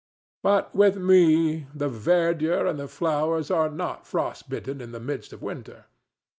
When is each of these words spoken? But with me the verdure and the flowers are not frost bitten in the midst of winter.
But 0.41 0.73
with 0.75 0.97
me 0.97 1.67
the 1.75 1.87
verdure 1.87 2.65
and 2.65 2.79
the 2.79 2.87
flowers 2.87 3.51
are 3.51 3.69
not 3.69 4.07
frost 4.07 4.49
bitten 4.49 4.81
in 4.81 4.93
the 4.93 4.99
midst 4.99 5.31
of 5.31 5.43
winter. 5.43 5.85